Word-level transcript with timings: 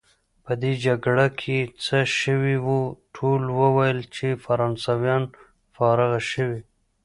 په 0.45 0.51
دې 0.61 0.73
جګړه 0.85 1.27
کې 1.39 1.57
څه 1.83 1.97
شوي 2.19 2.57
وو؟ 2.65 2.81
ټولو 3.15 3.51
ویل 3.75 3.99
چې 4.15 4.27
فرانسویان 4.45 5.23
فارغه 5.75 6.21
شوي. 6.31 6.61